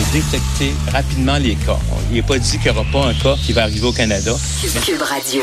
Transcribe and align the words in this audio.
de 0.00 0.12
détecter 0.12 0.74
rapidement 0.92 1.36
les 1.36 1.54
cas. 1.54 1.78
Il 2.10 2.16
n'est 2.16 2.22
pas 2.22 2.38
dit 2.38 2.58
qu'il 2.58 2.72
n'y 2.72 2.78
aura 2.78 2.86
pas 2.90 3.08
un 3.08 3.14
cas 3.14 3.36
qui 3.36 3.52
va 3.52 3.62
arriver 3.64 3.86
au 3.86 3.92
Canada. 3.92 4.32
Cube 4.84 5.02
Radio. 5.02 5.42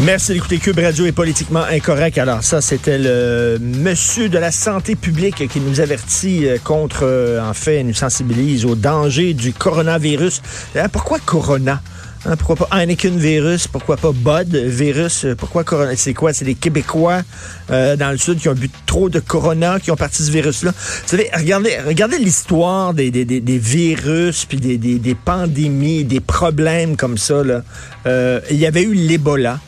Merci 0.00 0.32
d'écouter 0.32 0.58
Cube 0.58 0.78
Radio 0.78 1.06
est 1.06 1.12
politiquement 1.12 1.62
incorrect. 1.64 2.18
Alors 2.18 2.42
ça, 2.42 2.60
c'était 2.60 2.98
le 2.98 3.58
monsieur 3.60 4.28
de 4.28 4.38
la 4.38 4.50
santé 4.50 4.94
publique 4.96 5.48
qui 5.48 5.60
nous 5.60 5.80
avertit 5.80 6.46
euh, 6.46 6.58
contre, 6.62 7.02
euh, 7.02 7.40
en 7.40 7.54
fait, 7.54 7.82
nous 7.82 7.94
sensibilise 7.94 8.64
au 8.64 8.74
danger 8.74 9.34
du 9.34 9.52
coronavirus. 9.52 10.40
Euh, 10.76 10.88
Pourquoi 10.90 11.18
corona? 11.24 11.82
Hein, 12.24 12.36
pourquoi 12.36 12.54
pas 12.54 12.68
Heineken 12.70 13.18
virus? 13.18 13.66
Pourquoi 13.66 13.96
pas 13.96 14.12
Bud 14.12 14.54
virus? 14.54 15.26
Pourquoi 15.36 15.64
Corona? 15.64 15.96
C'est 15.96 16.14
quoi? 16.14 16.32
C'est 16.32 16.44
les 16.44 16.54
Québécois 16.54 17.22
euh, 17.70 17.96
dans 17.96 18.12
le 18.12 18.16
Sud 18.16 18.38
qui 18.38 18.48
ont 18.48 18.54
bu 18.54 18.70
trop 18.86 19.08
de 19.08 19.18
Corona, 19.18 19.80
qui 19.80 19.90
ont 19.90 19.96
parti 19.96 20.22
ce 20.22 20.30
virus-là. 20.30 20.70
Vous 20.70 21.08
savez, 21.08 21.28
regardez, 21.34 21.76
regardez 21.84 22.18
l'histoire 22.18 22.94
des, 22.94 23.10
des, 23.10 23.24
des, 23.24 23.40
des 23.40 23.58
virus, 23.58 24.44
puis 24.44 24.58
des, 24.58 24.78
des, 24.78 25.00
des 25.00 25.14
pandémies, 25.16 26.04
des 26.04 26.20
problèmes 26.20 26.96
comme 26.96 27.18
ça. 27.18 27.42
Là. 27.42 27.62
Euh, 28.06 28.40
il 28.50 28.56
y 28.58 28.66
avait 28.66 28.82
eu 28.82 28.94
l'Ebola. 28.94 29.58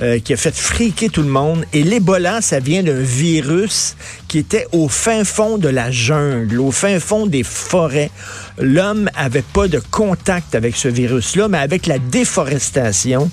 Euh, 0.00 0.18
qui 0.18 0.32
a 0.32 0.36
fait 0.36 0.52
friquer 0.56 1.08
tout 1.08 1.22
le 1.22 1.28
monde. 1.28 1.64
Et 1.72 1.84
l'Ebola, 1.84 2.40
ça 2.40 2.58
vient 2.58 2.82
d'un 2.82 3.00
virus 3.00 3.94
qui 4.34 4.40
était 4.40 4.66
au 4.72 4.88
fin 4.88 5.22
fond 5.22 5.58
de 5.58 5.68
la 5.68 5.92
jungle, 5.92 6.58
au 6.58 6.72
fin 6.72 6.98
fond 6.98 7.24
des 7.26 7.44
forêts. 7.44 8.10
L'homme 8.58 9.08
avait 9.14 9.44
pas 9.44 9.68
de 9.68 9.80
contact 9.92 10.56
avec 10.56 10.74
ce 10.74 10.88
virus-là, 10.88 11.46
mais 11.46 11.58
avec 11.58 11.86
la 11.86 12.00
déforestation, 12.00 13.30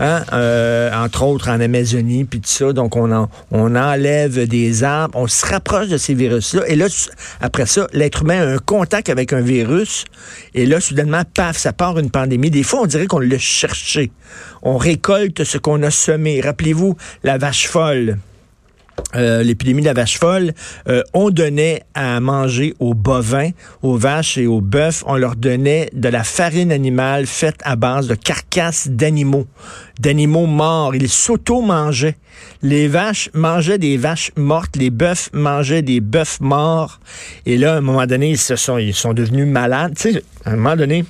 hein, 0.00 0.24
euh, 0.32 0.90
entre 0.92 1.22
autres 1.22 1.50
en 1.50 1.60
Amazonie, 1.60 2.24
puis 2.24 2.40
tout 2.40 2.48
ça, 2.48 2.72
donc 2.72 2.96
on, 2.96 3.12
en, 3.12 3.30
on 3.52 3.76
enlève 3.76 4.48
des 4.48 4.82
arbres, 4.82 5.16
on 5.16 5.28
se 5.28 5.46
rapproche 5.46 5.86
de 5.86 5.98
ces 5.98 6.14
virus-là. 6.14 6.62
Et 6.66 6.74
là, 6.74 6.86
après 7.40 7.66
ça, 7.66 7.86
l'être 7.92 8.22
humain 8.22 8.42
a 8.42 8.54
un 8.54 8.58
contact 8.58 9.08
avec 9.08 9.32
un 9.32 9.42
virus, 9.42 10.04
et 10.54 10.66
là, 10.66 10.80
soudainement, 10.80 11.22
paf, 11.32 11.58
ça 11.58 11.72
part 11.72 11.96
une 11.96 12.10
pandémie. 12.10 12.50
Des 12.50 12.64
fois, 12.64 12.80
on 12.80 12.86
dirait 12.86 13.06
qu'on 13.06 13.20
l'a 13.20 13.38
cherché. 13.38 14.10
On 14.62 14.78
récolte 14.78 15.44
ce 15.44 15.58
qu'on 15.58 15.80
a 15.84 15.92
semé. 15.92 16.40
Rappelez-vous, 16.40 16.96
la 17.22 17.38
vache 17.38 17.68
folle. 17.68 18.18
Euh, 19.16 19.42
l'épidémie 19.42 19.80
de 19.80 19.86
la 19.86 19.92
vache 19.92 20.18
folle, 20.18 20.52
euh, 20.88 21.02
on 21.14 21.30
donnait 21.30 21.82
à 21.94 22.20
manger 22.20 22.74
aux 22.78 22.94
bovins, 22.94 23.50
aux 23.82 23.96
vaches 23.96 24.38
et 24.38 24.46
aux 24.46 24.60
bœufs, 24.60 25.02
on 25.04 25.16
leur 25.16 25.34
donnait 25.34 25.90
de 25.92 26.08
la 26.08 26.22
farine 26.22 26.70
animale 26.70 27.26
faite 27.26 27.60
à 27.64 27.74
base 27.74 28.06
de 28.06 28.14
carcasses 28.14 28.88
d'animaux, 28.88 29.46
d'animaux 29.98 30.46
morts. 30.46 30.94
Ils 30.94 31.08
s'auto-mangeaient. 31.08 32.16
Les 32.62 32.86
vaches 32.86 33.30
mangeaient 33.34 33.78
des 33.78 33.96
vaches 33.96 34.30
mortes, 34.36 34.76
les 34.76 34.90
bœufs 34.90 35.30
mangeaient 35.32 35.82
des 35.82 36.00
bœufs 36.00 36.40
morts. 36.40 37.00
Et 37.46 37.56
là, 37.56 37.74
à 37.74 37.78
un 37.78 37.80
moment 37.80 38.06
donné, 38.06 38.30
ils, 38.30 38.38
se 38.38 38.54
sont, 38.54 38.78
devenus 39.12 39.46
malades. 39.46 39.94
Tu 39.96 40.12
sais, 40.12 40.22
à 40.44 40.52
un 40.52 40.56
moment 40.56 40.76
donné, 40.76 41.04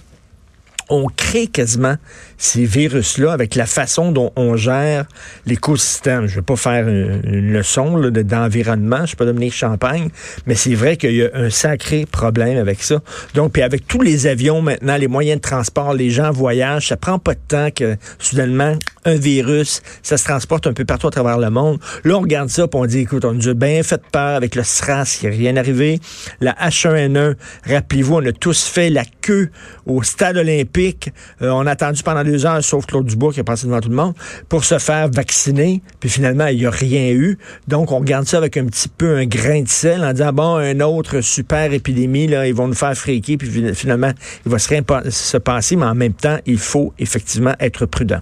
on 0.89 1.06
crée 1.06 1.47
quasiment 1.47 1.97
ces 2.41 2.64
virus-là 2.64 3.33
avec 3.33 3.55
la 3.55 3.66
façon 3.66 4.12
dont 4.12 4.33
on 4.34 4.56
gère 4.56 5.05
l'écosystème. 5.46 6.27
Je 6.27 6.33
ne 6.33 6.36
vais 6.36 6.42
pas 6.42 6.56
faire 6.56 6.88
une, 6.88 7.20
une 7.24 7.52
leçon 7.52 7.98
d'environnement, 8.10 8.96
je 8.96 9.02
ne 9.02 9.06
suis 9.06 9.16
pas 9.16 9.27
Champagne, 9.50 10.08
mais 10.46 10.55
c'est 10.55 10.74
vrai 10.74 10.96
qu'il 10.96 11.14
y 11.14 11.22
a 11.22 11.30
un 11.34 11.50
sacré 11.50 12.06
problème 12.06 12.56
avec 12.56 12.83
ça. 12.83 13.00
Donc, 13.34 13.52
puis 13.52 13.62
avec 13.62 13.86
tous 13.86 14.00
les 14.00 14.27
avions 14.27 14.62
maintenant, 14.62 14.96
les 14.96 15.08
moyens 15.08 15.36
de 15.36 15.42
transport, 15.42 15.92
les 15.92 16.11
gens 16.11 16.30
voyagent, 16.30 16.88
ça 16.88 16.96
prend 16.96 17.18
pas 17.18 17.34
de 17.34 17.41
temps 17.46 17.70
que 17.70 17.96
soudainement 18.18 18.77
un 19.05 19.14
virus, 19.14 19.83
ça 20.02 20.16
se 20.16 20.24
transporte 20.24 20.66
un 20.66 20.72
peu 20.72 20.84
partout 20.84 21.08
à 21.08 21.11
travers 21.11 21.38
le 21.38 21.50
monde. 21.50 21.78
Là, 22.05 22.16
on 22.16 22.20
regarde 22.20 22.48
ça, 22.48 22.68
puis 22.68 22.80
on 22.80 22.86
dit, 22.86 23.00
écoute, 23.00 23.24
on 23.24 23.33
nous 23.33 23.48
a 23.48 23.55
bien 23.55 23.83
fait 23.83 24.02
peur 24.12 24.36
avec 24.36 24.55
le 24.55 24.62
SRAS, 24.62 25.20
il 25.22 25.28
n'y 25.28 25.34
a 25.34 25.38
rien 25.38 25.56
arrivé. 25.56 26.00
La 26.41 26.52
H1N1, 26.52 27.34
rappelez-vous, 27.66 28.16
on 28.16 28.27
a 28.27 28.33
tous 28.33 28.64
fait 28.64 28.91
la 28.91 29.05
queue 29.20 29.50
au 29.86 30.02
stade 30.02 30.36
olympique. 30.36 31.11
Euh, 31.42 31.50
on 31.50 31.66
a 31.66 31.72
attendu 31.72 32.02
pendant 32.02 32.22
heures, 32.47 32.62
sauf 32.62 32.86
Claude 32.86 33.06
Dubois 33.06 33.33
qui 33.33 33.41
est 33.41 33.45
passé 33.45 33.67
devant 33.67 33.81
tout 33.81 33.89
le 33.89 33.97
monde, 33.97 34.14
pour 34.48 34.64
se 34.64 34.78
faire 34.78 35.08
vacciner. 35.11 35.83
Puis 36.01 36.08
finalement, 36.08 36.46
il 36.46 36.58
n'y 36.58 36.67
a 36.67 36.70
rien 36.70 37.11
eu. 37.11 37.39
Donc, 37.68 37.92
on 37.92 37.98
regarde 37.98 38.27
ça 38.27 38.39
avec 38.39 38.57
un 38.57 38.67
petit 38.67 38.89
peu 38.89 39.17
un 39.17 39.27
grain 39.27 39.63
de 39.63 39.68
sel 39.68 40.05
en 40.05 40.13
disant, 40.13 40.33
bon, 40.33 40.57
un 40.57 40.80
autre 40.80 41.20
super 41.20 41.73
épidémie, 41.73 42.27
là, 42.27 42.46
ils 42.46 42.55
vont 42.55 42.69
nous 42.69 42.74
faire 42.74 42.96
fréquer. 42.96 43.36
Puis 43.36 43.74
finalement, 43.74 44.13
il 44.46 44.52
va 44.52 44.58
se 44.58 44.69
rien 44.69 44.83
se 45.08 45.36
passer. 45.36 45.77
Mais 45.77 45.86
en 45.86 45.95
même 45.95 46.14
temps, 46.14 46.39
il 46.46 46.58
faut 46.58 46.92
effectivement 46.98 47.55
être 47.61 47.86
prudent. 47.86 48.20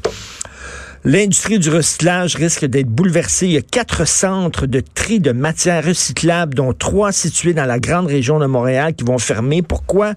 L'industrie 1.05 1.61
du 1.61 1.71
recyclage 1.71 2.35
risque 2.35 2.65
d'être 2.65 2.89
bouleversée. 2.89 3.47
Il 3.47 3.53
y 3.53 3.57
a 3.57 3.63
quatre 3.63 4.07
centres 4.07 4.67
de 4.67 4.81
tri 4.81 5.21
de 5.21 5.31
matières 5.31 5.85
recyclables, 5.85 6.55
dont 6.55 6.73
trois 6.73 7.13
situés 7.13 7.55
dans 7.55 7.67
la 7.67 7.79
grande 7.79 8.09
région 8.09 8.41
de 8.41 8.47
Montréal, 8.47 8.95
qui 8.95 9.05
vont 9.05 9.19
fermer. 9.19 9.63
Pourquoi? 9.63 10.15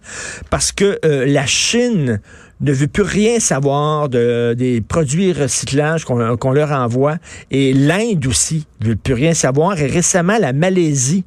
Parce 0.50 0.72
que 0.72 1.00
euh, 1.06 1.26
la 1.28 1.46
Chine 1.46 2.20
ne 2.62 2.72
veut 2.72 2.88
plus 2.88 3.04
rien 3.04 3.40
savoir 3.40 4.10
de, 4.10 4.54
des 4.58 4.82
produits 4.82 5.34
recyclage 5.34 6.06
qu'on 6.06 6.52
leur 6.52 6.72
envoie. 6.72 7.18
Et 7.50 7.74
l'Inde 7.74 8.26
aussi 8.28 8.66
ne 8.82 8.90
veut 8.90 8.96
plus 8.96 9.14
rien 9.14 9.34
savoir. 9.34 9.80
Et 9.80 9.88
récemment, 9.88 10.38
la 10.40 10.54
Malaisie 10.54 11.24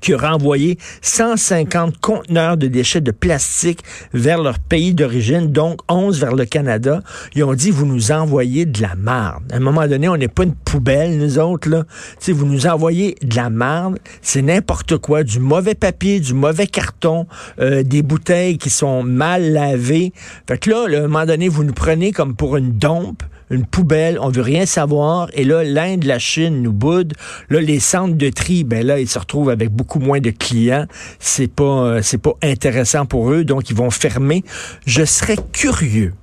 qui 0.00 0.14
a 0.14 0.18
renvoyé 0.18 0.78
150 1.02 1.98
conteneurs 1.98 2.56
de 2.56 2.66
déchets 2.66 3.00
de 3.00 3.10
plastique 3.10 3.82
vers 4.12 4.42
leur 4.42 4.58
pays 4.58 4.94
d'origine, 4.94 5.52
donc 5.52 5.80
11 5.88 6.20
vers 6.20 6.34
le 6.34 6.44
Canada. 6.44 7.02
Ils 7.34 7.44
ont 7.44 7.54
dit, 7.54 7.70
vous 7.70 7.86
nous 7.86 8.12
envoyez 8.12 8.66
de 8.66 8.82
la 8.82 8.94
marde. 8.94 9.44
À 9.52 9.56
un 9.56 9.60
moment 9.60 9.86
donné, 9.86 10.08
on 10.08 10.16
n'est 10.16 10.28
pas 10.28 10.44
une 10.44 10.54
poubelle, 10.54 11.18
nous 11.18 11.38
autres, 11.38 11.68
là. 11.68 11.84
sais, 12.18 12.32
vous 12.32 12.46
nous 12.46 12.66
envoyez 12.66 13.16
de 13.22 13.36
la 13.36 13.50
marde, 13.50 13.98
c'est 14.22 14.42
n'importe 14.42 14.98
quoi, 14.98 15.22
du 15.22 15.40
mauvais 15.40 15.74
papier, 15.74 16.20
du 16.20 16.34
mauvais 16.34 16.66
carton, 16.66 17.26
euh, 17.60 17.82
des 17.82 18.02
bouteilles 18.02 18.58
qui 18.58 18.70
sont 18.70 19.02
mal 19.02 19.52
lavées. 19.52 20.12
Fait 20.48 20.58
que 20.58 20.70
là, 20.70 20.88
là, 20.88 20.98
à 20.98 21.04
un 21.04 21.08
moment 21.08 21.26
donné, 21.26 21.48
vous 21.48 21.64
nous 21.64 21.72
prenez 21.72 22.12
comme 22.12 22.34
pour 22.34 22.56
une 22.56 22.72
dompe, 22.72 23.22
une 23.50 23.64
poubelle, 23.64 24.18
on 24.20 24.28
veut 24.28 24.42
rien 24.42 24.66
savoir. 24.66 25.28
Et 25.34 25.44
là, 25.44 25.62
l'Inde, 25.62 26.04
la 26.04 26.18
Chine 26.18 26.62
nous 26.62 26.72
boude. 26.72 27.14
Là, 27.48 27.60
les 27.60 27.80
centres 27.80 28.16
de 28.16 28.30
tri, 28.30 28.64
ben 28.64 28.84
là, 28.84 28.98
ils 28.98 29.08
se 29.08 29.18
retrouvent 29.18 29.50
avec 29.50 29.70
beaucoup 29.70 30.00
moins 30.00 30.20
de 30.20 30.30
clients. 30.30 30.86
C'est 31.18 31.52
pas, 31.52 31.64
euh, 31.64 32.02
c'est 32.02 32.18
pas 32.18 32.34
intéressant 32.42 33.06
pour 33.06 33.30
eux, 33.30 33.44
donc 33.44 33.70
ils 33.70 33.76
vont 33.76 33.90
fermer. 33.90 34.44
Je 34.86 35.04
serais 35.04 35.36
curieux. 35.52 36.14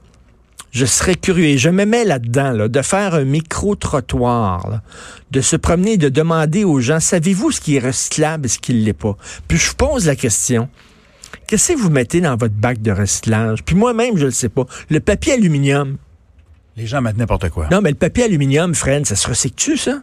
Je 0.71 0.85
serais 0.85 1.13
curieux, 1.13 1.45
et 1.45 1.57
je 1.59 1.69
me 1.69 1.85
mets 1.85 2.03
là-dedans, 2.03 2.51
là, 2.51 2.67
de 2.67 2.81
faire 2.81 3.13
un 3.13 3.25
micro-trottoir, 3.25 4.81
de 5.29 5.39
se 5.39 5.55
promener, 5.55 5.97
de 5.97 6.09
demander 6.09 6.63
aux 6.63 6.79
gens, 6.79 6.99
savez-vous 6.99 7.51
ce 7.51 7.61
qui 7.61 7.75
est 7.75 7.79
recyclable 7.79 8.47
et 8.47 8.49
ce 8.49 8.57
qui 8.57 8.73
ne 8.73 8.83
l'est 8.83 8.93
pas? 8.93 9.15
Puis 9.47 9.59
je 9.59 9.71
pose 9.75 10.07
la 10.07 10.15
question, 10.15 10.69
qu'est-ce 11.45 11.73
que 11.73 11.77
vous 11.77 11.91
mettez 11.91 12.21
dans 12.21 12.35
votre 12.37 12.55
bac 12.55 12.81
de 12.81 12.91
recyclage? 12.91 13.63
Puis 13.63 13.75
moi-même, 13.75 14.15
je 14.15 14.21
ne 14.21 14.25
le 14.25 14.31
sais 14.31 14.49
pas. 14.49 14.65
Le 14.89 14.99
papier 14.99 15.33
aluminium, 15.33 15.97
les 16.77 16.87
gens 16.87 17.01
mettent 17.01 17.17
n'importe 17.17 17.49
quoi. 17.49 17.67
non, 17.71 17.81
mais 17.81 17.89
le 17.89 17.95
papier 17.95 18.23
aluminium, 18.25 18.73
Fred, 18.75 19.05
ça 19.05 19.15
se 19.15 19.27
recycle-tu, 19.27 19.77
ça? 19.77 20.01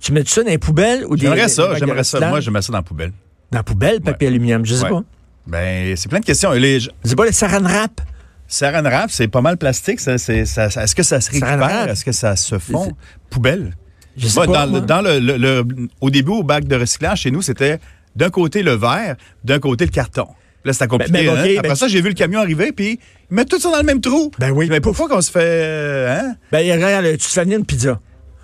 Tu 0.00 0.12
mets 0.12 0.24
ça 0.24 0.42
dans 0.42 0.48
les 0.50 0.58
poubelles 0.58 1.04
ou 1.06 1.16
des. 1.16 1.22
J'aimerais 1.26 1.48
ça, 1.48 1.74
j'aimerais 1.76 2.04
ça. 2.04 2.20
Moi, 2.28 2.40
je 2.40 2.50
mets 2.50 2.62
ça 2.62 2.72
dans 2.72 2.78
la 2.78 2.82
poubelle. 2.82 3.12
Dans 3.50 3.58
la 3.58 3.62
poubelle, 3.64 4.00
papier 4.00 4.28
aluminium, 4.28 4.64
je 4.64 4.74
sais 4.74 4.84
Ouais. 4.84 4.90
pas. 4.90 5.02
Ben, 5.46 5.96
c'est 5.96 6.08
plein 6.08 6.20
de 6.20 6.24
questions. 6.24 6.52
Les, 6.52 6.80
Je 6.80 6.88
sais 7.04 7.16
pas, 7.16 7.26
le 7.26 7.32
saran 7.32 7.62
wrap? 7.62 8.00
saran 8.46 8.82
wrap, 8.82 9.10
c'est 9.10 9.28
pas 9.28 9.40
mal 9.40 9.56
plastique. 9.56 10.00
Ça, 10.00 10.16
c'est, 10.18 10.44
ça, 10.46 10.66
est-ce 10.66 10.94
que 10.94 11.02
ça 11.02 11.20
se 11.20 11.30
récupère? 11.30 11.88
Est-ce 11.88 12.04
que 12.04 12.12
ça 12.12 12.36
se 12.36 12.58
fond? 12.58 12.84
C'est- 12.86 12.94
Poubelle. 13.30 13.76
Je 14.16 14.26
sais 14.26 14.40
pas, 14.40 14.46
dans, 14.46 14.66
moi. 14.68 14.80
le, 14.80 14.86
dans 14.86 15.02
le, 15.02 15.18
le- 15.18 15.36
le- 15.36 15.64
au 16.00 16.10
début, 16.10 16.32
au 16.32 16.42
bac 16.42 16.64
de 16.64 16.76
recyclage, 16.76 17.20
chez 17.20 17.30
nous, 17.30 17.42
c'était 17.42 17.78
d'un 18.16 18.28
côté 18.30 18.62
le 18.62 18.72
verre, 18.72 19.16
d'un 19.44 19.58
côté 19.60 19.84
le 19.84 19.90
carton. 19.90 20.26
Là, 20.64 20.72
c'était 20.72 20.86
compliqué. 20.88 21.12
Ben, 21.12 21.26
ben, 21.26 21.36
hein? 21.38 21.54
Après 21.58 21.68
ben- 21.70 21.74
ça, 21.74 21.88
j'ai 21.88 22.00
vu 22.00 22.08
le 22.08 22.14
camion 22.14 22.40
arriver, 22.40 22.72
puis 22.72 22.98
ils 23.30 23.34
mettent 23.34 23.48
tout 23.48 23.58
ça 23.60 23.70
dans 23.70 23.78
le 23.78 23.82
même 23.84 24.00
trou. 24.00 24.30
Ben 24.38 24.50
oui. 24.50 24.66
Mais 24.68 24.80
pourquoi 24.80 25.08
qu'on 25.08 25.20
se 25.22 25.30
fait... 25.30 25.40
euh, 25.42 26.18
Hein? 26.20 26.34
Ben, 26.52 26.58
regarde, 26.72 27.06
tu 27.12 27.18
te 27.18 27.24
fais 27.28 27.44
venir 27.44 27.58
une 27.58 27.64
pizza. 27.64 27.98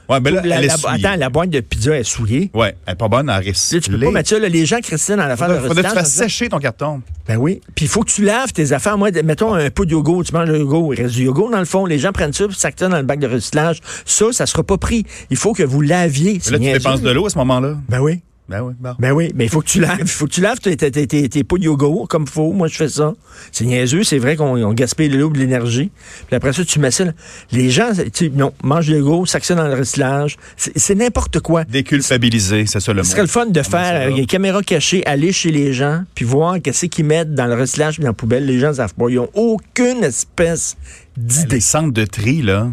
Ouais, 0.09 0.21
ben 0.21 0.33
là, 0.33 0.43
La- 0.45 0.73
attends, 0.73 1.17
la 1.19 1.29
boîte 1.31 1.51
de 1.51 1.59
pizza 1.59 1.99
est 1.99 2.05
souillée. 2.05 2.49
Ouais, 2.55 2.77
elle 2.87 2.93
est 2.93 2.97
pas 2.97 3.09
bonne 3.09 3.29
à 3.29 3.39
Là, 3.39 3.41
tu 3.41 3.47
peux 3.47 3.51
recycler. 3.51 4.07
pas 4.07 4.13
mettre 4.13 4.29
ça, 4.29 4.39
là, 4.39 4.49
les 4.49 4.65
gens, 4.65 4.79
Christine, 4.81 5.17
dans 5.17 5.27
l'affaire 5.27 5.49
de 5.49 5.55
Faudrait, 5.55 5.69
faudrait 5.69 5.83
que 5.83 5.89
tu 5.89 5.99
recyclage. 5.99 6.05
fasses 6.05 6.33
sécher 6.33 6.49
ton 6.49 6.59
carton. 6.61 7.03
Ben 7.27 7.37
oui. 7.39 7.61
Puis 7.75 7.87
il 7.87 7.89
faut 7.89 8.03
que 8.05 8.11
tu 8.11 8.23
laves 8.23 8.53
tes 8.53 8.71
affaires. 8.73 8.97
Moi, 8.97 9.11
mettons 9.25 9.53
un 9.55 9.69
pot 9.69 9.85
de 9.85 9.91
yogourt, 9.91 10.23
tu 10.23 10.33
manges 10.33 10.49
le 10.49 10.59
yogourt, 10.61 10.95
il 10.95 11.03
reste 11.03 11.15
du 11.17 11.25
yogourt 11.25 11.51
dans 11.51 11.59
le 11.59 11.65
fond. 11.65 11.87
Les 11.87 11.99
gens 11.99 12.13
prennent 12.13 12.33
ça, 12.33 12.47
puis 12.47 12.57
ça 12.57 12.71
ça 12.77 12.89
dans 12.89 12.99
le 12.99 13.03
bac 13.03 13.19
de 13.19 13.27
recyclage. 13.27 13.81
Ça, 14.05 14.27
ça 14.31 14.47
sera 14.47 14.63
pas 14.63 14.79
pris. 14.79 15.05
Il 15.31 15.37
faut 15.37 15.53
que 15.55 15.65
vous 15.65 15.81
laviez. 15.81 16.39
C'est 16.41 16.53
Là, 16.53 16.59
tu 16.61 16.65
dépenses 16.73 17.03
de 17.03 17.11
l'eau 17.11 17.27
à 17.27 17.31
ce 17.31 17.39
moment-là. 17.39 17.77
Ben 17.89 17.99
oui. 17.99 18.21
Ben 18.49 18.61
oui, 18.63 18.75
bon. 18.79 18.91
Ben 19.01 19.11
oui, 19.13 19.33
mais 19.35 19.45
il 19.47 19.51
faut 19.51 19.61
que 19.61 19.67
tu 19.67 19.81
laves. 19.81 19.99
Il 20.01 20.07
faut 20.07 20.27
que 20.27 20.31
tu 20.33 20.41
laves 20.41 20.61
tes, 20.61 20.77
tes, 20.77 20.91
tes, 20.93 21.07
tes- 21.09 21.29
tes 21.29 21.43
pots 21.43 21.59
de 21.59 21.65
yogourt 21.65 22.07
comme 22.07 22.27
faut. 22.29 22.53
Moi, 22.53 22.69
je 22.69 22.77
fais 22.77 22.89
ça. 22.89 23.13
C'est 23.51 23.65
niaiseux. 23.65 24.05
C'est 24.05 24.19
vrai 24.19 24.37
qu'on 24.37 24.63
on 24.65 24.73
gaspille 24.73 25.09
de 25.09 25.19
l'eau 25.19 25.31
de 25.31 25.39
l'énergie. 25.39 25.91
Puis 26.29 26.37
après 26.37 26.53
ça, 26.53 26.65
tu 26.65 26.79
mets 26.79 26.93
ça. 26.93 27.07
là. 27.07 27.13
Les 27.51 27.71
gens, 27.71 27.91
tu 28.15 28.31
non, 28.31 28.53
mange 28.63 28.89
le 28.89 28.99
yogourt, 28.99 29.27
ça 29.27 29.41
dans 29.57 29.67
le 29.67 29.75
recyclage. 29.75 30.37
C'est 30.57 30.95
n'importe 30.95 31.41
quoi. 31.41 31.65
Déculpabiliser, 31.65 32.67
c'est 32.67 32.79
ça 32.81 32.93
le 32.93 32.99
mot. 33.01 33.05
Ce 33.05 33.11
serait 33.11 33.23
le 33.23 33.29
fun 33.29 33.47
de 33.47 33.63
faire 33.63 34.11
euh, 34.11 34.15
des 34.15 34.27
caméras 34.27 34.63
cachées, 34.63 35.05
aller 35.07 35.33
chez 35.33 35.51
les 35.51 35.73
gens, 35.73 36.05
puis 36.15 36.25
voir 36.25 36.57
qu'est-ce 36.63 36.87
qu'ils 36.87 37.05
mettent 37.05 37.35
dans 37.35 37.47
le 37.47 37.55
recyclage 37.55 37.95
puis 37.95 38.03
dans 38.03 38.11
la 38.11 38.15
poubelle. 38.15 38.47
Les 38.47 38.59
gens 38.61 38.69
ne 38.69 38.75
savent 38.75 38.95
pas. 38.95 39.07
Ils 39.09 39.17
n'ont 39.17 39.31
aucune 39.35 40.05
espèce 40.05 40.77
d'idées. 41.17 41.57
Les 41.57 41.61
centres 41.61 41.93
de 41.93 42.05
tri, 42.05 42.43
là, 42.43 42.69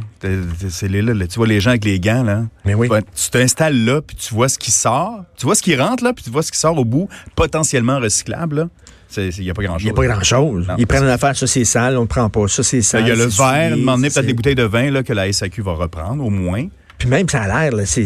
c'est 0.70 0.88
les- 0.88 1.02
là, 1.02 1.14
là, 1.14 1.28
tu 1.28 1.36
vois 1.36 1.48
les 1.48 1.60
gens 1.60 1.72
avec 1.72 1.86
les 1.86 2.00
gants, 2.00 2.24
là. 2.24 2.44
Mais 2.66 2.74
oui. 2.74 2.90
Tu 3.16 3.30
t'installes 3.30 3.84
là, 3.86 4.02
puis 4.02 4.16
tu 4.16 4.34
vois 4.34 4.50
ce 4.50 4.58
qui 4.58 4.72
sort. 4.72 5.24
Tu 5.38 5.46
vois 5.46 5.56
ce 5.56 5.62
qui 5.64 5.76
rentre, 5.76 6.04
là, 6.04 6.14
puis 6.14 6.24
tu 6.24 6.30
vois 6.30 6.44
ce 6.44 6.52
qui 6.52 6.58
sort 6.58 6.78
au 6.78 6.86
bout, 6.86 7.08
potentiellement 7.36 8.00
recyclable, 8.00 8.56
là. 8.56 8.68
Il 9.16 9.30
n'y 9.44 9.50
a 9.52 9.54
pas 9.54 9.62
Il 9.62 9.68
grand-chose. 9.68 9.84
n'y 9.84 9.90
a 9.92 9.94
pas 9.94 10.08
grand-chose. 10.08 10.68
Ils 10.80 10.88
prennent 10.88 11.04
une 11.04 11.10
affaire, 11.10 11.36
ça 11.38 11.46
c'est 11.46 11.66
sale, 11.66 11.98
on 11.98 12.02
ne 12.02 12.08
prend 12.08 12.30
pas. 12.32 12.48
Ça 12.48 12.64
c'est 12.64 12.82
sale. 12.82 13.02
Il 13.04 13.10
y 13.10 13.12
a 13.12 13.16
le 13.16 13.26
verre, 13.26 13.78
demander 13.78 14.10
peut-être 14.10 14.26
des 14.26 14.34
bouteilles 14.34 14.56
de 14.56 14.64
vin 14.64 14.90
là, 14.90 15.04
que 15.04 15.14
la 15.14 15.32
SAQ 15.32 15.62
va 15.62 15.74
reprendre, 15.74 16.26
au 16.26 16.32
moins. 16.32 16.66
Puis 17.04 17.10
même, 17.10 17.28
ça 17.28 17.42
a 17.42 17.48
l'air, 17.66 17.76
là, 17.76 17.86
c'est, 17.86 18.06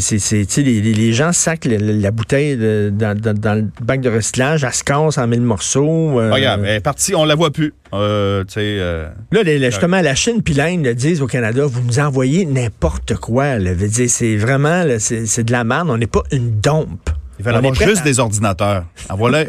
les, 0.58 0.82
les- 0.82 1.14
gens 1.14 1.32
sacent 1.32 1.66
la 1.66 2.10
bouteille 2.10 2.58
de- 2.58 2.92
dans, 2.92 3.16
dans- 3.16 3.38
dans 3.40 3.54
le 3.54 3.68
bac 3.80 4.02
de 4.02 4.10
recyclage, 4.10 4.64
elle 4.64 4.74
se 4.74 4.84
casse 4.84 5.20
en 5.20 5.28
mille 5.28 5.42
morceaux. 5.44 6.20
euh, 6.20 6.34
Regarde, 6.34 6.62
elle 6.66 6.78
est 6.78 6.80
partie, 6.80 7.14
on 7.14 7.24
la 7.24 7.36
voit 7.36 7.52
plus. 7.52 7.76
Euh, 7.94 8.44
euh, 8.58 9.08
Là, 9.32 9.44
les- 9.44 9.64
justement, 9.70 10.02
la 10.02 10.16
Chine 10.16 10.42
puis 10.42 10.56
l'Inde 10.56 10.88
disent 10.96 11.22
au 11.22 11.28
Canada, 11.28 11.68
vous 11.68 11.82
nous 11.84 12.00
envoyez 12.00 12.44
n'importe 12.48 13.14
quoi. 13.18 13.60
Là. 13.60 13.72
Veut 13.76 13.88
dire, 13.88 14.10
c'est 14.10 14.36
vraiment, 14.36 14.84
c'est, 14.98 15.44
de 15.44 15.52
la 15.52 15.64
merde. 15.64 15.92
On 15.92 15.98
n'est 16.00 16.08
pas 16.08 16.24
une 16.32 16.60
dompe. 16.60 17.12
ils 17.38 17.46
veulent 17.46 17.54
On 17.54 17.58
avoir 17.58 17.76
juste 17.76 18.02
à- 18.02 18.04
des 18.04 18.20
ordinateurs. 18.20 18.86
En 19.12 19.16
voilà 19.16 19.44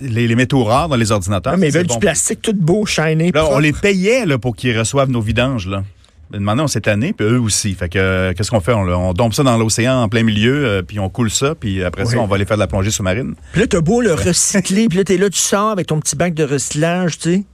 les, 0.00 0.26
les 0.26 0.34
métaux 0.34 0.64
rares 0.64 0.88
dans 0.88 0.96
les 0.96 1.12
ordinateurs. 1.12 1.52
Ah, 1.52 1.56
mais 1.58 1.68
ils 1.68 1.72
veulent 1.74 1.86
bon. 1.86 1.92
du 1.94 2.00
plastique 2.00 2.40
tout 2.40 2.54
beau, 2.54 2.86
shiny. 2.86 3.32
Là, 3.32 3.44
on 3.50 3.58
les 3.58 3.74
payait 3.74 4.24
là, 4.24 4.38
pour 4.38 4.56
qu'ils 4.56 4.76
reçoivent 4.78 5.10
nos 5.10 5.20
vidanges. 5.20 5.68
Là. 5.68 5.84
Maintenant, 6.32 6.64
on 6.64 6.68
s'est 6.68 6.80
tanné, 6.80 7.12
puis 7.12 7.26
eux 7.26 7.40
aussi. 7.40 7.74
Fait 7.74 7.88
que 7.88 7.98
euh, 7.98 8.32
qu'est-ce 8.34 8.50
qu'on 8.50 8.60
fait? 8.60 8.72
On, 8.72 8.82
on 8.88 9.12
dompe 9.12 9.34
ça 9.34 9.42
dans 9.42 9.56
l'océan 9.56 10.02
en 10.02 10.08
plein 10.08 10.22
milieu, 10.22 10.64
euh, 10.64 10.82
puis 10.82 10.98
on 10.98 11.08
coule 11.08 11.30
ça, 11.30 11.54
puis 11.54 11.82
après 11.84 12.02
Oui. 12.04 12.10
ça, 12.12 12.18
on 12.18 12.26
va 12.26 12.36
aller 12.36 12.44
faire 12.44 12.56
de 12.56 12.62
la 12.62 12.66
plongée 12.66 12.90
sous-marine. 12.90 13.34
Puis 13.52 13.60
là, 13.60 13.66
t'as 13.66 13.80
beau 13.80 14.00
le 14.00 14.14
recycler, 14.14 14.88
puis 14.88 14.98
là, 14.98 15.04
t'es 15.04 15.16
là, 15.16 15.30
tu 15.30 15.38
sors 15.38 15.70
avec 15.70 15.86
ton 15.86 16.00
petit 16.00 16.16
bac 16.16 16.34
de 16.34 16.44
recyclage, 16.44 17.18
tu 17.18 17.30
sais. 17.34 17.44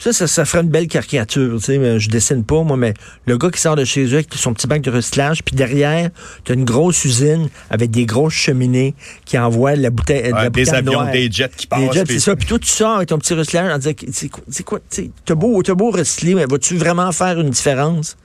Ça, 0.00 0.12
ça, 0.12 0.28
ça 0.28 0.44
ferait 0.44 0.62
une 0.62 0.68
belle 0.68 0.86
caricature, 0.86 1.56
tu 1.58 1.64
sais. 1.64 1.78
mais 1.78 1.98
Je 1.98 2.08
dessine 2.08 2.44
pas, 2.44 2.62
moi, 2.62 2.76
mais 2.76 2.94
le 3.26 3.36
gars 3.36 3.50
qui 3.50 3.60
sort 3.60 3.74
de 3.74 3.84
chez 3.84 4.04
eux 4.06 4.14
avec 4.14 4.28
son 4.34 4.54
petit 4.54 4.68
bac 4.68 4.80
de 4.80 4.92
recyclage, 4.92 5.42
puis 5.42 5.56
derrière, 5.56 6.10
t'as 6.44 6.54
une 6.54 6.64
grosse 6.64 7.04
usine 7.04 7.48
avec 7.68 7.90
des 7.90 8.06
grosses 8.06 8.34
cheminées 8.34 8.94
qui 9.24 9.36
envoient 9.36 9.74
la 9.74 9.90
bouteille, 9.90 10.28
de 10.28 10.36
la 10.36 10.50
des 10.50 10.70
avions, 10.72 10.92
noire. 10.92 11.10
des 11.10 11.28
jets 11.30 11.50
qui 11.56 11.66
passent. 11.66 11.80
Des 11.80 11.92
jets, 11.92 12.04
puis- 12.04 12.14
c'est 12.20 12.30
ça. 12.30 12.36
Puis 12.36 12.46
toi, 12.46 12.58
tu 12.60 12.68
sors 12.68 12.96
avec 12.96 13.08
ton 13.08 13.18
petit 13.18 13.34
recyclage 13.34 13.72
en 13.72 13.78
disant, 13.78 13.90
c'est 14.12 14.28
quoi, 14.28 14.44
c'est 14.48 14.62
quoi, 14.62 14.78
tu 14.88 15.02
sais, 15.02 15.10
t'as 15.24 15.34
beau, 15.34 15.60
t'as 15.64 15.74
beau 15.74 15.90
recycler, 15.90 16.36
mais 16.36 16.46
vas-tu 16.46 16.76
vraiment 16.76 17.10
faire 17.10 17.40
une 17.40 17.50
différence? 17.50 18.16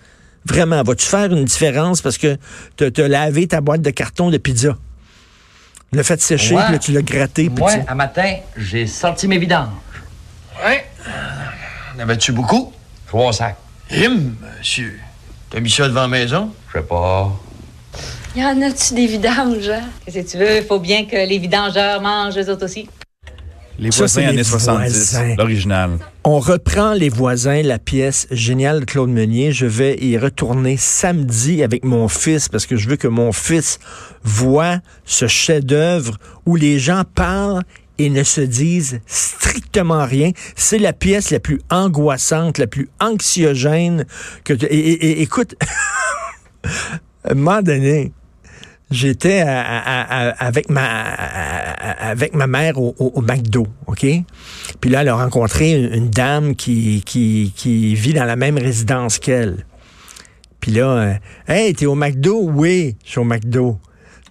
Vraiment, 0.46 0.84
vas-tu 0.84 1.06
faire 1.08 1.34
une 1.34 1.46
différence 1.46 2.02
parce 2.02 2.20
que 2.20 2.38
t'as 2.78 2.90
as 3.04 3.08
lavé 3.08 3.48
ta 3.48 3.62
boîte 3.62 3.82
de 3.82 3.90
carton 3.90 4.30
de 4.30 4.38
pizza? 4.38 4.78
Le 5.92 6.04
fait 6.04 6.22
sécher, 6.22 6.54
Ouais. 6.56 6.64
puis 6.66 6.74
là, 6.74 6.80
tu 6.80 6.92
l'as 6.92 7.02
gratté, 7.02 7.50
puis 7.50 7.60
Moi, 7.60 7.74
tu- 7.74 7.80
un 7.88 7.96
matin, 7.96 8.32
j'ai 8.58 8.86
sorti 8.86 9.28
mes 9.28 9.40
vidanges. 9.40 9.70
Ouais. 10.64 10.86
En 11.96 12.00
avais-tu 12.00 12.32
beaucoup? 12.32 12.72
Trois 13.08 13.34
sacs. 13.34 13.58
Him, 13.92 14.36
monsieur. 14.58 15.00
T'as 15.50 15.60
mis 15.60 15.70
ça 15.70 15.88
devant 15.88 16.02
la 16.02 16.08
maison? 16.08 16.50
Je 16.74 16.80
sais 16.80 16.86
pas. 16.86 17.32
Y 18.36 18.44
en 18.44 18.60
a-tu 18.62 18.94
des 18.96 19.06
vidanges? 19.06 19.70
hein? 19.70 19.84
Qu'est-ce 20.06 20.20
que 20.26 20.32
tu 20.32 20.38
veux? 20.38 20.58
Il 20.58 20.64
faut 20.64 20.80
bien 20.80 21.06
que 21.06 21.16
les 21.28 21.38
vidangeurs 21.38 22.02
mangent 22.02 22.38
eux 22.38 22.50
autres 22.50 22.66
aussi. 22.66 22.90
Les 23.78 23.92
Ça, 23.92 24.00
voisins 24.00 24.22
les 24.22 24.28
années 24.28 24.44
70, 24.44 24.90
voisins. 24.92 25.36
l'original. 25.36 25.90
On 26.24 26.40
reprend 26.40 26.94
Les 26.94 27.10
Voisins, 27.10 27.62
la 27.64 27.80
pièce 27.80 28.28
géniale 28.32 28.82
de 28.82 28.86
Claude 28.86 29.10
Meunier. 29.10 29.52
Je 29.52 29.66
vais 29.66 29.98
y 30.00 30.18
retourner 30.18 30.78
samedi 30.78 31.64
avec 31.64 31.84
mon 31.84 32.08
fils 32.08 32.50
parce 32.50 32.66
que 32.68 32.78
je 32.78 32.88
veux 32.88 32.96
que 32.98 33.08
mon 33.08 33.32
fils 33.32 33.80
voit 34.24 34.78
ce 35.06 35.28
chef-d'œuvre 35.28 36.18
où 36.46 36.56
les 36.56 36.78
gens 36.80 37.04
parlent 37.16 37.64
et 37.98 38.10
ne 38.10 38.24
se 38.24 38.42
disent 38.42 39.00
strictement 39.06 40.06
rien. 40.06 40.32
C'est 40.56 40.80
la 40.80 40.94
pièce 40.94 41.32
la 41.32 41.40
plus 41.40 41.62
angoissante, 41.70 42.58
la 42.58 42.68
plus 42.68 42.90
anxiogène 43.00 44.06
que 44.44 44.54
tu... 44.54 44.66
Écoute, 44.66 45.56
à 47.24 47.32
un 47.32 47.36
moment 47.36 47.62
donné, 47.62 48.12
j'étais 48.92 49.42
avec 49.42 50.70
ma 50.70 50.84
avec 52.00 52.36
ma 52.36 52.48
mère 52.48 52.80
au, 52.80 53.22
McDo, 53.22 53.68
OK? 53.88 54.06
Puis 54.82 54.90
là, 54.90 55.02
elle 55.02 55.10
a 55.10 55.16
rencontré 55.16 55.72
une, 55.72 56.10
dame 56.10 56.56
qui, 56.56 57.02
qui, 57.06 57.54
qui 57.56 57.96
vit 57.96 58.14
dans 58.14 58.26
la 58.26 58.36
même 58.36 58.58
résidence 58.58 59.20
qu'elle. 59.20 59.66
Puis 60.60 60.72
là, 60.72 60.88
euh, 60.88 61.14
Hey, 61.48 61.74
t'es 61.74 61.86
au 61.86 61.96
McDo? 61.96 62.40
Oui, 62.42 62.96
je 63.04 63.12
suis 63.12 63.20
au 63.20 63.26
McDo. 63.26 63.80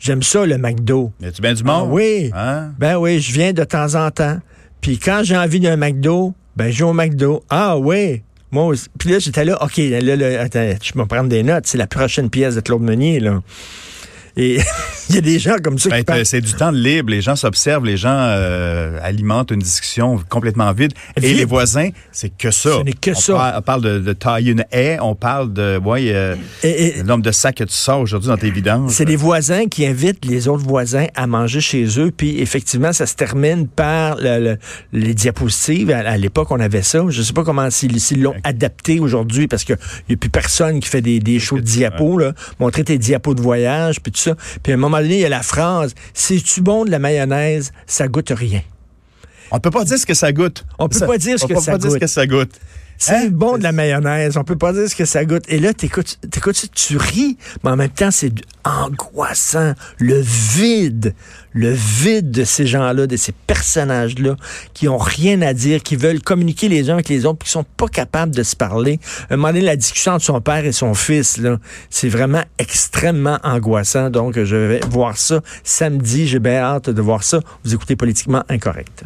J'aime 0.02 0.22
ça, 0.22 0.44
le 0.44 0.58
McDo. 0.58 1.12
Y 1.20 1.26
a-tu 1.26 1.40
bien 1.42 1.54
du 1.54 1.62
Ah 1.64 1.78
monde? 1.78 1.90
oui. 1.92 2.30
Hein? 2.34 2.72
Ben 2.78 2.96
oui, 2.96 3.20
je 3.20 3.32
viens 3.32 3.52
de 3.52 3.62
temps 3.62 3.94
en 3.94 4.10
temps. 4.10 4.38
Puis 4.80 4.98
quand 4.98 5.20
j'ai 5.22 5.36
envie 5.36 5.60
d'un 5.60 5.76
McDo, 5.76 6.34
ben 6.56 6.72
je 6.72 6.78
vais 6.78 6.90
au 6.90 6.92
McDo. 6.92 7.44
Ah 7.48 7.78
oui. 7.78 8.22
Moi 8.50 8.64
aussi. 8.66 8.88
Puis 8.98 9.10
là, 9.10 9.20
j'étais 9.20 9.44
là, 9.44 9.62
OK, 9.62 9.76
là, 9.76 10.00
là, 10.16 10.40
attends, 10.42 10.68
je 10.82 10.92
vais 10.92 11.00
me 11.00 11.06
prendre 11.06 11.28
des 11.28 11.44
notes. 11.44 11.66
C'est 11.68 11.78
la 11.78 11.86
prochaine 11.86 12.30
pièce 12.30 12.56
de 12.56 12.60
Claude 12.60 12.82
Meunier, 12.82 13.20
là. 13.20 13.40
Et 14.36 14.58
il 15.10 15.14
y 15.14 15.18
a 15.18 15.20
des 15.20 15.38
gens 15.38 15.56
comme 15.62 15.78
ça 15.78 15.90
Ben, 15.90 16.04
qui 16.04 16.24
c'est 16.26 16.40
du 16.40 16.54
temps 16.54 16.70
libre, 16.70 17.10
les 17.10 17.20
gens 17.20 17.36
s'observent, 17.36 17.84
les 17.84 17.96
gens 17.96 18.14
euh, 18.16 18.98
alimentent 19.02 19.50
une 19.50 19.60
discussion 19.60 20.18
complètement 20.28 20.72
vide. 20.72 20.92
Et 21.20 21.34
les 21.34 21.44
voisins, 21.44 21.88
c'est 22.12 22.30
que 22.36 22.50
ça. 22.50 22.78
Ce 22.78 22.82
n'est 22.82 22.92
que 22.92 23.10
on 23.10 23.14
ça. 23.14 23.32
Parle, 23.34 23.54
on 23.58 23.62
parle 23.62 23.82
de, 23.82 23.98
de 23.98 24.12
tailler 24.14 24.52
une 24.52 24.64
haie, 24.72 24.98
on 25.00 25.14
parle 25.14 25.52
de 25.52 25.78
ouais, 25.78 26.06
euh, 26.14 26.34
Et- 26.62 26.86
et- 26.86 26.96
le 26.98 27.02
nombre 27.02 27.22
de 27.22 27.32
sacs 27.32 27.56
que 27.56 27.64
tu 27.64 27.74
sors 27.74 28.00
aujourd'hui 28.00 28.28
dans 28.28 28.36
tes 28.38 28.50
vidanges. 28.50 28.90
C'est 28.92 29.04
les 29.04 29.16
voisins 29.16 29.66
qui 29.66 29.86
invitent 29.86 30.24
les 30.24 30.48
autres 30.48 30.64
voisins 30.64 31.06
à 31.14 31.26
manger 31.26 31.60
chez 31.60 31.84
eux, 31.98 32.10
puis 32.16 32.40
effectivement, 32.40 32.92
ça 32.92 33.06
se 33.06 33.14
termine 33.14 33.68
par 33.68 34.16
le- 34.16 34.38
le- 34.42 34.58
les 34.92 35.14
diapositives. 35.14 35.90
À, 35.90 35.98
à 35.98 36.16
l'époque, 36.16 36.50
on 36.50 36.60
avait 36.60 36.82
ça. 36.82 37.04
Je 37.08 37.20
sais 37.22 37.32
pas 37.34 37.44
comment 37.44 37.68
s'ils 37.70 37.92
l'ont 38.22 38.34
adapté 38.44 38.98
aujourd'hui, 39.00 39.46
parce 39.48 39.64
qu'il 39.64 39.76
n'y 40.08 40.14
a 40.14 40.16
plus 40.16 40.30
personne 40.30 40.80
qui 40.80 40.88
fait 40.88 41.02
des, 41.02 41.20
des 41.20 41.38
shows 41.38 41.56
de 41.58 41.62
diapos, 41.64 42.16
là, 42.18 42.32
montrer 42.60 42.84
tes 42.84 42.96
diapos 42.98 43.34
de 43.34 43.40
voyage, 43.42 44.00
puis 44.00 44.12
tout 44.12 44.20
ça. 44.22 44.36
Puis 44.62 44.72
à 44.72 44.76
un 44.76 44.78
moment 44.78 44.98
donné, 44.98 45.14
il 45.14 45.20
y 45.20 45.24
a 45.24 45.28
la 45.28 45.42
phrase 45.42 45.94
«C'est-tu 46.14 46.60
bon 46.60 46.84
de 46.84 46.90
la 46.90 46.98
mayonnaise? 46.98 47.72
Ça 47.86 48.08
goûte 48.08 48.32
rien. 48.34 48.62
On 49.50 49.60
peut 49.60 49.70
pas 49.70 49.84
dire 49.84 49.98
ce 49.98 50.06
que 50.06 50.14
ça 50.14 50.32
goûte. 50.32 50.64
On 50.78 50.88
peut 50.88 51.06
pas 51.06 51.18
dire 51.18 51.38
ce 51.38 51.44
on 51.44 51.48
que 51.48 51.54
peut 51.54 51.60
ça 51.60 51.72
pas 51.72 51.78
dire 51.78 51.92
ce 51.92 51.98
que 51.98 52.06
ça 52.06 52.26
goûte.» 52.26 52.52
C'est 53.04 53.16
Hein? 53.16 53.28
bon 53.32 53.58
de 53.58 53.64
la 53.64 53.72
mayonnaise. 53.72 54.36
On 54.36 54.44
peut 54.44 54.56
pas 54.56 54.72
dire 54.72 54.88
ce 54.88 54.94
que 54.94 55.04
ça 55.04 55.24
goûte. 55.24 55.42
Et 55.48 55.58
là, 55.58 55.74
t'écoutes, 55.74 56.18
t'écoutes 56.30 56.70
tu 56.72 56.96
ris, 56.96 57.36
mais 57.64 57.70
en 57.70 57.76
même 57.76 57.90
temps, 57.90 58.12
c'est 58.12 58.32
angoissant. 58.64 59.72
Le 59.98 60.20
vide, 60.20 61.12
le 61.52 61.72
vide 61.72 62.30
de 62.30 62.44
ces 62.44 62.64
gens-là, 62.64 63.08
de 63.08 63.16
ces 63.16 63.32
personnages-là, 63.32 64.36
qui 64.72 64.86
ont 64.88 64.98
rien 64.98 65.42
à 65.42 65.52
dire, 65.52 65.82
qui 65.82 65.96
veulent 65.96 66.20
communiquer 66.20 66.68
les 66.68 66.90
uns 66.90 66.94
avec 66.94 67.08
les 67.08 67.26
autres, 67.26 67.38
puis 67.38 67.46
qui 67.46 67.52
sont 67.52 67.64
pas 67.64 67.88
capables 67.88 68.36
de 68.36 68.44
se 68.44 68.54
parler. 68.54 69.00
À 69.28 69.34
un 69.34 69.36
moment 69.36 69.48
donné, 69.48 69.62
la 69.62 69.74
discussion 69.76 70.12
entre 70.12 70.24
son 70.24 70.40
père 70.40 70.64
et 70.64 70.70
son 70.70 70.94
fils, 70.94 71.38
là, 71.38 71.58
c'est 71.90 72.08
vraiment 72.08 72.44
extrêmement 72.58 73.40
angoissant. 73.42 74.10
Donc, 74.10 74.40
je 74.40 74.54
vais 74.56 74.80
voir 74.88 75.18
ça 75.18 75.40
samedi. 75.64 76.28
J'ai 76.28 76.38
bien 76.38 76.58
hâte 76.60 76.88
de 76.88 77.02
voir 77.02 77.24
ça. 77.24 77.40
Vous 77.64 77.74
écoutez 77.74 77.96
Politiquement 77.96 78.44
Incorrect. 78.48 79.02